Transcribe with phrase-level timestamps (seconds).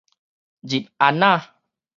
[0.63, 1.53] 入安仔